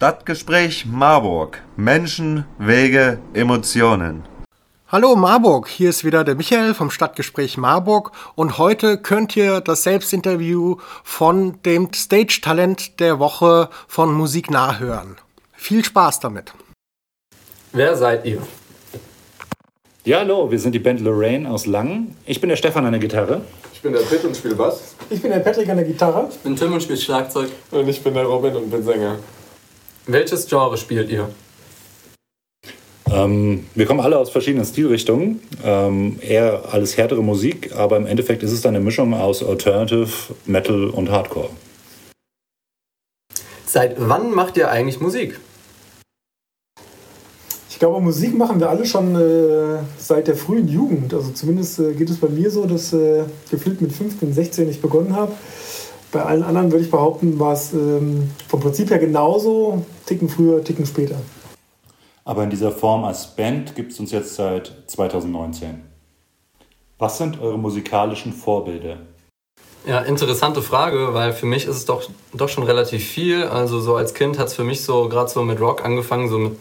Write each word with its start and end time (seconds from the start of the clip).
Stadtgespräch 0.00 0.86
Marburg. 0.86 1.60
Menschen, 1.76 2.46
Wege, 2.56 3.18
Emotionen. 3.34 4.22
Hallo 4.88 5.14
Marburg, 5.14 5.68
hier 5.68 5.90
ist 5.90 6.06
wieder 6.06 6.24
der 6.24 6.36
Michael 6.36 6.72
vom 6.72 6.90
Stadtgespräch 6.90 7.58
Marburg 7.58 8.10
und 8.34 8.56
heute 8.56 8.96
könnt 8.96 9.36
ihr 9.36 9.60
das 9.60 9.82
Selbstinterview 9.82 10.76
von 11.04 11.60
dem 11.66 11.92
Stage-Talent 11.92 12.98
der 12.98 13.18
Woche 13.18 13.68
von 13.88 14.10
Musik 14.14 14.50
nachhören. 14.50 15.16
Viel 15.52 15.84
Spaß 15.84 16.20
damit. 16.20 16.54
Wer 17.72 17.94
seid 17.94 18.24
ihr? 18.24 18.40
Ja, 20.06 20.20
hallo, 20.20 20.50
wir 20.50 20.58
sind 20.58 20.74
die 20.74 20.78
Band 20.78 21.02
Lorraine 21.02 21.50
aus 21.50 21.66
Langen. 21.66 22.16
Ich 22.24 22.40
bin 22.40 22.48
der 22.48 22.56
Stefan 22.56 22.86
an 22.86 22.92
der 22.92 23.00
Gitarre. 23.02 23.42
Ich 23.74 23.82
bin 23.82 23.92
der 23.92 24.00
Pitt 24.00 24.24
und 24.24 24.34
spiele 24.34 24.54
Bass. 24.54 24.94
Ich 25.10 25.20
bin 25.20 25.30
der 25.30 25.40
Patrick 25.40 25.68
an 25.68 25.76
der 25.76 25.86
Gitarre. 25.86 26.26
Ich 26.30 26.38
bin 26.38 26.56
Tim 26.56 26.72
und 26.72 26.82
spiele 26.82 26.98
Schlagzeug. 26.98 27.50
Und 27.70 27.86
ich 27.86 28.02
bin 28.02 28.14
der 28.14 28.24
Robin 28.24 28.56
und 28.56 28.70
bin 28.70 28.82
Sänger. 28.82 29.18
Welches 30.12 30.48
Genre 30.48 30.76
spielt 30.76 31.08
ihr? 31.10 31.28
Ähm, 33.12 33.66
wir 33.76 33.86
kommen 33.86 34.00
alle 34.00 34.18
aus 34.18 34.30
verschiedenen 34.30 34.64
Stilrichtungen. 34.64 35.40
Ähm, 35.64 36.18
eher 36.20 36.64
alles 36.72 36.96
härtere 36.96 37.22
Musik, 37.22 37.72
aber 37.76 37.96
im 37.96 38.06
Endeffekt 38.06 38.42
ist 38.42 38.50
es 38.50 38.60
dann 38.60 38.74
eine 38.74 38.84
Mischung 38.84 39.14
aus 39.14 39.44
Alternative, 39.44 40.08
Metal 40.46 40.90
und 40.90 41.10
Hardcore. 41.10 41.50
Seit 43.66 43.96
wann 43.98 44.32
macht 44.32 44.56
ihr 44.56 44.68
eigentlich 44.68 45.00
Musik? 45.00 45.38
Ich 47.68 47.78
glaube, 47.78 48.00
Musik 48.00 48.36
machen 48.36 48.58
wir 48.58 48.68
alle 48.68 48.84
schon 48.84 49.14
äh, 49.14 49.78
seit 49.96 50.26
der 50.26 50.36
frühen 50.36 50.66
Jugend. 50.68 51.14
Also 51.14 51.30
zumindest 51.30 51.78
äh, 51.78 51.94
geht 51.94 52.10
es 52.10 52.18
bei 52.18 52.28
mir 52.28 52.50
so, 52.50 52.66
dass 52.66 52.92
äh, 52.92 53.22
gefühlt 53.50 53.80
mit 53.80 53.92
15, 53.92 54.34
16 54.34 54.68
ich 54.70 54.82
begonnen 54.82 55.14
habe. 55.14 55.32
Bei 56.12 56.22
allen 56.24 56.42
anderen 56.42 56.72
würde 56.72 56.84
ich 56.84 56.90
behaupten, 56.90 57.38
war 57.38 57.52
es 57.52 57.72
ähm, 57.72 58.30
vom 58.48 58.60
Prinzip 58.60 58.90
her 58.90 58.98
genauso, 58.98 59.84
ticken 60.06 60.28
früher, 60.28 60.62
ticken 60.64 60.84
später. 60.86 61.16
Aber 62.24 62.42
in 62.44 62.50
dieser 62.50 62.72
Form 62.72 63.04
als 63.04 63.28
Band 63.36 63.74
gibt 63.76 63.92
es 63.92 64.00
uns 64.00 64.10
jetzt 64.10 64.34
seit 64.34 64.72
2019. 64.88 65.82
Was 66.98 67.18
sind 67.18 67.40
eure 67.40 67.58
musikalischen 67.58 68.32
Vorbilder? 68.32 68.98
Ja, 69.86 70.00
interessante 70.00 70.60
Frage, 70.62 71.14
weil 71.14 71.32
für 71.32 71.46
mich 71.46 71.64
ist 71.64 71.76
es 71.76 71.84
doch, 71.86 72.02
doch 72.34 72.48
schon 72.48 72.64
relativ 72.64 73.02
viel. 73.06 73.44
Also 73.44 73.80
so 73.80 73.96
als 73.96 74.12
Kind 74.12 74.38
hat 74.38 74.48
es 74.48 74.54
für 74.54 74.64
mich 74.64 74.84
so 74.84 75.08
gerade 75.08 75.30
so 75.30 75.42
mit 75.42 75.60
Rock 75.60 75.84
angefangen, 75.84 76.28
so 76.28 76.38
mit 76.38 76.58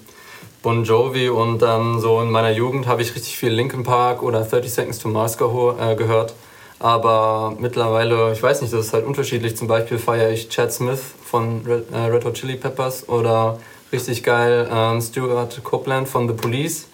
Bon 0.63 0.83
Jovi 0.83 1.29
und 1.29 1.61
dann 1.61 1.99
so 1.99 2.21
in 2.21 2.31
meiner 2.31 2.51
Jugend 2.51 2.87
habe 2.87 3.01
ich 3.01 3.15
richtig 3.15 3.37
viel 3.37 3.49
Linkin 3.49 3.83
Park 3.83 4.23
oder 4.23 4.41
30 4.41 4.71
Seconds 4.71 4.99
to 4.99 5.09
Mars 5.09 5.37
geho- 5.37 5.77
äh, 5.79 5.95
gehört. 5.95 6.33
Aber 6.79 7.55
mittlerweile, 7.59 8.31
ich 8.31 8.41
weiß 8.41 8.61
nicht, 8.61 8.73
das 8.73 8.87
ist 8.87 8.93
halt 8.93 9.05
unterschiedlich. 9.05 9.57
Zum 9.57 9.67
Beispiel 9.67 9.99
feiere 9.99 10.31
ich 10.31 10.47
Chad 10.47 10.71
Smith 10.71 11.01
von 11.23 11.61
Red, 11.65 11.91
äh, 11.91 12.25
Hot 12.25 12.33
Chili 12.35 12.55
Peppers 12.55 13.07
oder 13.09 13.59
richtig 13.91 14.23
geil 14.23 14.69
ähm, 14.71 15.01
Stuart 15.01 15.61
Copeland 15.63 16.07
von 16.07 16.27
The 16.27 16.33
Police. 16.33 16.87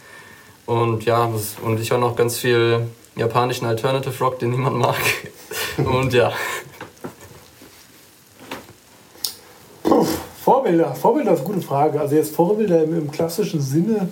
Und 0.65 1.05
ja, 1.05 1.29
das, 1.31 1.55
und 1.61 1.79
ich 1.79 1.91
höre 1.91 1.99
noch 1.99 2.15
ganz 2.15 2.39
viel 2.39 2.87
japanischen 3.15 3.67
Alternative 3.67 4.23
Rock, 4.23 4.39
den 4.39 4.51
niemand 4.51 4.77
mag. 4.77 4.95
Und 5.77 6.13
ja. 6.13 6.31
Puh, 9.83 10.05
Vorbilder. 10.43 10.95
Vorbilder 10.95 11.33
ist 11.33 11.39
eine 11.41 11.47
gute 11.47 11.61
Frage. 11.61 11.99
Also 11.99 12.15
jetzt 12.15 12.35
Vorbilder 12.35 12.83
im, 12.83 12.97
im 12.97 13.11
klassischen 13.11 13.61
Sinne 13.61 14.09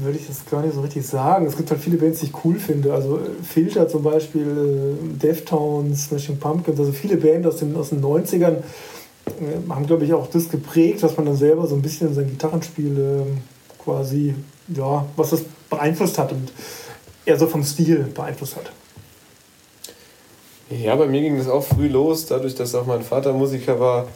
würde 0.00 0.18
ich 0.18 0.26
das 0.26 0.44
gar 0.46 0.62
nicht 0.62 0.74
so 0.74 0.80
richtig 0.80 1.06
sagen. 1.06 1.46
Es 1.46 1.56
gibt 1.56 1.70
halt 1.70 1.80
viele 1.80 1.96
Bands, 1.96 2.20
die 2.20 2.26
ich 2.26 2.44
cool 2.44 2.58
finde. 2.58 2.92
Also 2.92 3.18
äh, 3.18 3.42
Filter 3.42 3.88
zum 3.88 4.02
Beispiel, 4.02 4.96
äh, 5.00 5.18
Deftones, 5.18 6.04
Smashing 6.06 6.38
Pumpkins, 6.38 6.78
also 6.78 6.92
viele 6.92 7.16
Bands 7.16 7.46
aus 7.46 7.56
den, 7.56 7.76
aus 7.76 7.90
den 7.90 8.02
90ern 8.02 8.56
äh, 9.26 9.70
haben, 9.70 9.86
glaube 9.86 10.04
ich, 10.04 10.12
auch 10.12 10.26
das 10.28 10.48
geprägt, 10.48 11.02
was 11.02 11.16
man 11.16 11.26
dann 11.26 11.36
selber 11.36 11.66
so 11.66 11.74
ein 11.74 11.82
bisschen 11.82 12.08
in 12.08 12.14
sein 12.14 12.28
Gitarrenspiel 12.28 12.98
ähm, 12.98 13.38
quasi, 13.78 14.34
ja, 14.68 15.06
was 15.16 15.30
das 15.30 15.44
beeinflusst 15.70 16.18
hat 16.18 16.32
und 16.32 16.52
eher 17.24 17.38
so 17.38 17.46
vom 17.46 17.64
Stil 17.64 18.06
beeinflusst 18.14 18.56
hat. 18.56 18.70
Ja, 20.70 20.96
bei 20.96 21.06
mir 21.06 21.22
ging 21.22 21.38
das 21.38 21.48
auch 21.48 21.64
früh 21.64 21.88
los, 21.88 22.26
dadurch, 22.26 22.54
dass 22.54 22.74
auch 22.74 22.84
mein 22.84 23.02
Vater 23.02 23.32
Musiker 23.32 23.80
war, 23.80 24.06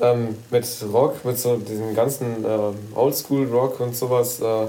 ähm, 0.00 0.34
mit 0.50 0.66
Rock, 0.92 1.24
mit 1.24 1.38
so 1.38 1.56
diesem 1.56 1.94
ganzen 1.94 2.44
ähm, 2.44 2.74
Oldschool-Rock 2.94 3.80
und 3.80 3.94
sowas. 3.94 4.40
Äh, 4.40 4.66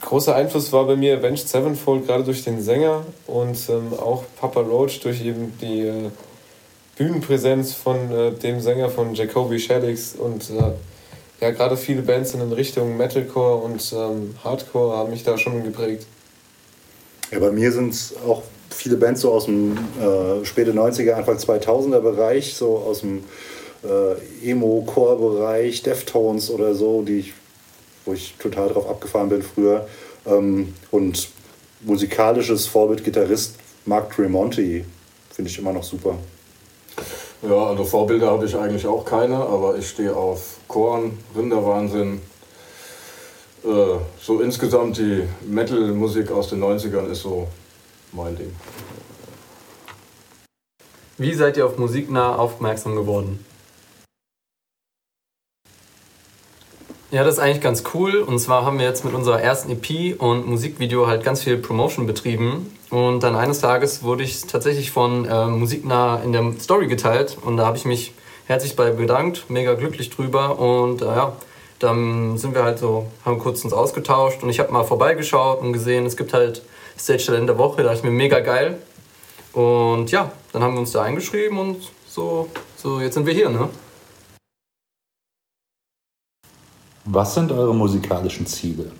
großer 0.00 0.34
Einfluss 0.34 0.72
war 0.72 0.86
bei 0.86 0.96
mir 0.96 1.18
Avenged 1.18 1.48
Sevenfold, 1.48 2.06
gerade 2.06 2.24
durch 2.24 2.44
den 2.44 2.62
Sänger 2.62 3.04
und 3.26 3.58
ähm, 3.68 3.92
auch 3.98 4.24
Papa 4.40 4.60
Roach 4.60 5.00
durch 5.00 5.24
eben 5.24 5.52
die 5.60 5.82
äh, 5.82 6.10
Bühnenpräsenz 6.96 7.74
von 7.74 8.10
äh, 8.10 8.32
dem 8.32 8.60
Sänger 8.60 8.88
von 8.88 9.14
Jacoby 9.14 9.58
Shaddix 9.58 10.14
und 10.14 10.50
äh, 10.50 10.72
ja, 11.40 11.50
gerade 11.50 11.76
viele 11.76 12.02
Bands 12.02 12.34
in 12.34 12.52
Richtung 12.52 12.96
Metalcore 12.96 13.64
und 13.64 13.92
ähm, 13.92 14.34
Hardcore 14.44 14.96
haben 14.96 15.10
mich 15.10 15.24
da 15.24 15.36
schon 15.36 15.64
geprägt. 15.64 16.06
Ja, 17.32 17.40
bei 17.40 17.50
mir 17.50 17.72
sind 17.72 17.90
es 17.94 18.14
auch 18.26 18.42
viele 18.70 18.96
Bands 18.96 19.22
so 19.22 19.32
aus 19.32 19.46
dem 19.46 19.76
äh, 20.00 20.44
späte 20.44 20.72
90er, 20.72 21.12
Anfang 21.12 21.38
2000er 21.38 22.00
Bereich, 22.00 22.54
so 22.54 22.78
aus 22.78 23.00
dem 23.00 23.24
äh, 23.82 24.50
Emo-Core-Bereich, 24.50 25.82
Deftones 25.82 26.50
oder 26.50 26.74
so, 26.74 27.02
die 27.02 27.18
ich, 27.18 27.32
wo 28.04 28.12
ich 28.12 28.34
total 28.38 28.68
drauf 28.68 28.88
abgefahren 28.88 29.28
bin 29.28 29.42
früher. 29.42 29.86
Ähm, 30.26 30.74
und 30.90 31.28
musikalisches 31.80 32.66
Vorbild 32.66 33.04
Gitarrist 33.04 33.56
Mark 33.84 34.14
Tremonti 34.14 34.84
finde 35.30 35.50
ich 35.50 35.58
immer 35.58 35.72
noch 35.72 35.82
super. 35.82 36.16
Ja, 37.42 37.66
also 37.66 37.84
Vorbilder 37.84 38.30
habe 38.30 38.46
ich 38.46 38.56
eigentlich 38.56 38.86
auch 38.86 39.04
keine, 39.04 39.36
aber 39.36 39.76
ich 39.76 39.88
stehe 39.88 40.14
auf 40.14 40.58
Korn, 40.68 41.18
Rinderwahnsinn. 41.36 42.20
Äh, 43.64 43.68
so 44.20 44.40
insgesamt 44.40 44.98
die 44.98 45.24
Metal-Musik 45.48 46.30
aus 46.30 46.50
den 46.50 46.62
90ern 46.62 47.10
ist 47.10 47.22
so 47.22 47.48
mein 48.12 48.36
Ding. 48.36 48.54
Wie 51.18 51.34
seid 51.34 51.56
ihr 51.56 51.66
auf 51.66 51.78
Musiknah 51.78 52.36
aufmerksam 52.36 52.94
geworden? 52.94 53.44
Ja, 57.12 57.24
das 57.24 57.34
ist 57.34 57.40
eigentlich 57.40 57.60
ganz 57.60 57.84
cool. 57.92 58.20
Und 58.20 58.38
zwar 58.38 58.64
haben 58.64 58.78
wir 58.78 58.86
jetzt 58.86 59.04
mit 59.04 59.12
unserer 59.12 59.38
ersten 59.38 59.70
EP 59.70 60.18
und 60.18 60.46
Musikvideo 60.46 61.06
halt 61.06 61.22
ganz 61.22 61.42
viel 61.42 61.58
Promotion 61.58 62.06
betrieben. 62.06 62.74
Und 62.88 63.22
dann 63.22 63.36
eines 63.36 63.60
Tages 63.60 64.02
wurde 64.02 64.22
ich 64.22 64.46
tatsächlich 64.46 64.92
von 64.92 65.26
äh, 65.26 65.44
Musiknah 65.44 66.22
in 66.24 66.32
der 66.32 66.54
Story 66.58 66.86
geteilt. 66.86 67.36
Und 67.44 67.58
da 67.58 67.66
habe 67.66 67.76
ich 67.76 67.84
mich 67.84 68.14
herzlich 68.46 68.76
bei 68.76 68.92
bedankt, 68.92 69.44
mega 69.50 69.74
glücklich 69.74 70.08
drüber. 70.08 70.58
Und 70.58 71.02
äh, 71.02 71.04
ja, 71.04 71.36
dann 71.80 72.38
sind 72.38 72.54
wir 72.54 72.64
halt 72.64 72.78
so, 72.78 73.04
haben 73.26 73.38
kurz 73.38 73.62
uns 73.62 73.74
ausgetauscht. 73.74 74.42
Und 74.42 74.48
ich 74.48 74.58
habe 74.58 74.72
mal 74.72 74.84
vorbeigeschaut 74.84 75.60
und 75.60 75.74
gesehen, 75.74 76.06
es 76.06 76.16
gibt 76.16 76.32
halt 76.32 76.62
Stage 76.98 77.26
Talent 77.26 77.46
der 77.46 77.58
Woche. 77.58 77.82
Da 77.82 77.88
dachte 77.88 77.98
ich 77.98 78.04
mir, 78.04 78.10
mega 78.10 78.40
geil. 78.40 78.78
Und 79.52 80.10
ja, 80.10 80.32
dann 80.52 80.62
haben 80.62 80.72
wir 80.72 80.80
uns 80.80 80.92
da 80.92 81.02
eingeschrieben 81.02 81.58
und 81.58 81.92
so, 82.08 82.48
so 82.74 83.00
jetzt 83.00 83.12
sind 83.12 83.26
wir 83.26 83.34
hier, 83.34 83.50
ne? 83.50 83.68
Was 87.04 87.34
sind 87.34 87.50
eure 87.50 87.74
musikalischen 87.74 88.46
Ziele? 88.46 88.92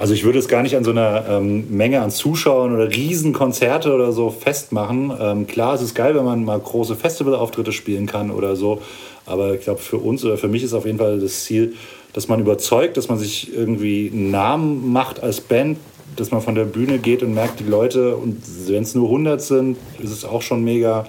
Also 0.00 0.14
ich 0.14 0.24
würde 0.24 0.38
es 0.38 0.48
gar 0.48 0.62
nicht 0.62 0.76
an 0.76 0.84
so 0.84 0.92
einer 0.92 1.28
ähm, 1.28 1.76
Menge 1.76 2.00
an 2.00 2.10
Zuschauern 2.10 2.74
oder 2.74 2.90
Riesenkonzerte 2.90 3.94
oder 3.94 4.12
so 4.12 4.30
festmachen. 4.30 5.12
Ähm, 5.20 5.46
klar, 5.46 5.74
es 5.74 5.82
ist 5.82 5.94
geil, 5.94 6.14
wenn 6.14 6.24
man 6.24 6.42
mal 6.42 6.58
große 6.58 6.96
Festivalauftritte 6.96 7.72
spielen 7.72 8.06
kann 8.06 8.30
oder 8.30 8.56
so. 8.56 8.80
Aber 9.26 9.54
ich 9.54 9.60
glaube, 9.60 9.80
für 9.80 9.98
uns 9.98 10.24
oder 10.24 10.38
für 10.38 10.48
mich 10.48 10.62
ist 10.62 10.72
auf 10.72 10.86
jeden 10.86 10.96
Fall 10.96 11.20
das 11.20 11.44
Ziel, 11.44 11.74
dass 12.14 12.28
man 12.28 12.40
überzeugt, 12.40 12.96
dass 12.96 13.10
man 13.10 13.18
sich 13.18 13.54
irgendwie 13.54 14.10
einen 14.10 14.30
Namen 14.30 14.90
macht 14.90 15.22
als 15.22 15.42
Band, 15.42 15.76
dass 16.16 16.30
man 16.30 16.40
von 16.40 16.54
der 16.54 16.64
Bühne 16.64 16.98
geht 16.98 17.22
und 17.22 17.34
merkt, 17.34 17.60
die 17.60 17.64
Leute, 17.64 18.16
und 18.16 18.40
wenn 18.68 18.82
es 18.82 18.94
nur 18.94 19.04
100 19.04 19.42
sind, 19.42 19.76
ist 20.02 20.12
es 20.12 20.24
auch 20.24 20.40
schon 20.40 20.64
mega, 20.64 21.06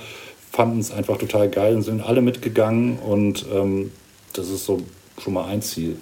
fanden 0.51 0.79
es 0.79 0.91
einfach 0.91 1.17
total 1.17 1.49
geil 1.49 1.75
und 1.75 1.83
sind 1.83 2.01
alle 2.01 2.21
mitgegangen. 2.21 2.99
Und 2.99 3.45
ähm, 3.51 3.91
das 4.33 4.49
ist 4.49 4.65
so 4.65 4.81
schon 5.17 5.33
mal 5.33 5.45
ein 5.45 5.61
Ziel. 5.61 5.97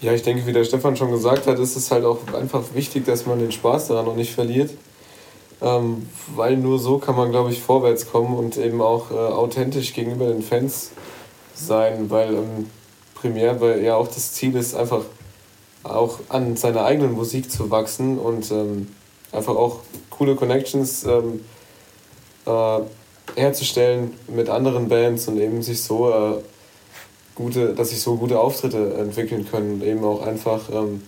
Ja, 0.00 0.12
ich 0.12 0.22
denke, 0.22 0.46
wie 0.46 0.52
der 0.52 0.64
Stefan 0.64 0.96
schon 0.96 1.10
gesagt 1.10 1.46
hat, 1.46 1.58
ist 1.58 1.76
es 1.76 1.90
halt 1.90 2.04
auch 2.04 2.18
einfach 2.34 2.62
wichtig, 2.74 3.04
dass 3.04 3.26
man 3.26 3.38
den 3.38 3.52
Spaß 3.52 3.88
daran 3.88 4.06
noch 4.06 4.16
nicht 4.16 4.32
verliert. 4.32 4.70
Ähm, 5.60 6.08
weil 6.34 6.56
nur 6.56 6.80
so 6.80 6.98
kann 6.98 7.14
man, 7.14 7.30
glaube 7.30 7.52
ich, 7.52 7.62
vorwärts 7.62 8.10
kommen 8.10 8.36
und 8.36 8.56
eben 8.56 8.80
auch 8.80 9.12
äh, 9.12 9.14
authentisch 9.14 9.94
gegenüber 9.94 10.26
den 10.26 10.42
Fans 10.42 10.90
sein, 11.54 12.10
weil 12.10 12.34
ähm, 12.34 12.70
primär 13.14 13.60
weil 13.60 13.82
ja 13.84 13.94
auch 13.94 14.08
das 14.08 14.32
Ziel 14.32 14.56
ist, 14.56 14.74
einfach 14.74 15.02
auch 15.84 16.18
an 16.28 16.56
seiner 16.56 16.84
eigenen 16.84 17.12
Musik 17.12 17.50
zu 17.50 17.70
wachsen 17.70 18.18
und 18.18 18.50
ähm, 18.50 18.88
einfach 19.30 19.54
auch 19.54 19.80
coole 20.10 20.34
Connections 20.34 21.04
ähm, 21.04 21.44
äh, 22.46 22.80
herzustellen 23.36 24.12
mit 24.28 24.48
anderen 24.48 24.88
Bands 24.88 25.28
und 25.28 25.38
eben 25.38 25.62
sich 25.62 25.82
so 25.82 26.10
äh, 26.10 26.42
gute, 27.34 27.74
dass 27.74 27.90
sich 27.90 28.00
so 28.00 28.16
gute 28.16 28.38
Auftritte 28.38 28.94
entwickeln 28.94 29.46
können 29.50 29.74
und 29.74 29.82
eben 29.84 30.04
auch 30.04 30.26
einfach 30.26 30.68
ähm, 30.72 31.02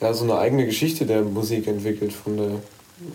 ja, 0.00 0.12
so 0.12 0.24
eine 0.24 0.38
eigene 0.38 0.66
Geschichte 0.66 1.06
der 1.06 1.22
Musik 1.22 1.66
entwickelt 1.66 2.12
von 2.12 2.36
der 2.36 2.50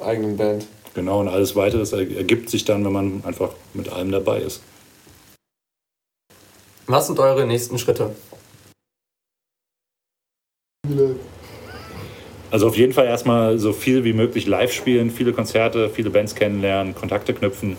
eigenen 0.06 0.38
Band. 0.38 0.66
Genau, 0.94 1.22
und 1.22 1.30
alles 1.30 1.56
weitere 1.56 2.16
ergibt 2.16 2.50
sich 2.50 2.66
dann, 2.66 2.84
wenn 2.84 2.92
man 2.92 3.24
einfach 3.26 3.52
mit 3.74 3.90
allem 3.90 4.12
dabei 4.12 4.42
ist. 4.42 4.62
Was 6.88 7.08
sind 7.08 7.20
eure 7.20 7.46
nächsten 7.48 7.78
Schritte? 7.78 8.14
Also 12.50 12.68
auf 12.68 12.76
jeden 12.76 12.92
Fall 12.92 13.06
erstmal 13.06 13.58
so 13.60 13.72
viel 13.72 14.04
wie 14.04 14.12
möglich 14.12 14.46
live 14.46 14.74
spielen, 14.74 15.10
viele 15.10 15.32
Konzerte, 15.32 15.90
viele 15.90 16.10
Bands 16.10 16.36
kennenlernen, 16.36 16.94
Kontakte 16.94 17.34
knüpfen. 17.34 17.78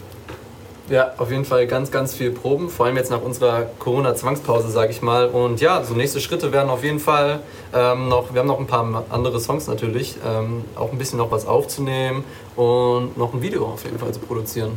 Ja, 0.92 1.14
auf 1.16 1.30
jeden 1.30 1.46
Fall 1.46 1.66
ganz, 1.66 1.90
ganz 1.90 2.12
viel 2.12 2.30
Proben, 2.30 2.68
vor 2.68 2.84
allem 2.84 2.98
jetzt 2.98 3.10
nach 3.10 3.22
unserer 3.22 3.62
Corona-Zwangspause, 3.78 4.68
sage 4.68 4.90
ich 4.90 5.00
mal. 5.00 5.26
Und 5.26 5.58
ja, 5.58 5.82
so 5.84 5.94
nächste 5.94 6.20
Schritte 6.20 6.52
werden 6.52 6.68
auf 6.68 6.84
jeden 6.84 6.98
Fall 6.98 7.40
ähm, 7.72 8.10
noch, 8.10 8.34
wir 8.34 8.40
haben 8.40 8.46
noch 8.46 8.60
ein 8.60 8.66
paar 8.66 9.02
andere 9.08 9.40
Songs 9.40 9.68
natürlich, 9.68 10.16
ähm, 10.22 10.64
auch 10.76 10.92
ein 10.92 10.98
bisschen 10.98 11.16
noch 11.16 11.30
was 11.30 11.46
aufzunehmen 11.46 12.24
und 12.56 13.16
noch 13.16 13.32
ein 13.32 13.40
Video 13.40 13.64
auf 13.64 13.84
jeden 13.84 13.98
Fall 13.98 14.12
zu 14.12 14.20
produzieren. 14.20 14.76